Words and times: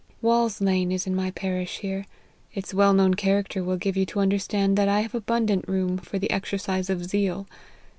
Wall's 0.19 0.59
Lane 0.61 0.91
is 0.91 1.05
in 1.05 1.13
my 1.15 1.29
parish 1.29 1.77
here. 1.81 2.07
Its 2.55 2.73
well 2.73 2.91
known 2.91 3.13
character 3.13 3.63
will 3.63 3.77
give 3.77 3.95
you 3.95 4.03
to 4.07 4.19
understand 4.19 4.75
that 4.75 4.89
I 4.89 5.01
have 5.01 5.13
abundant 5.13 5.65
room 5.67 5.99
for 5.99 6.17
the 6.17 6.31
exercise 6.31 6.89
of 6.89 7.05
zeal. 7.05 7.45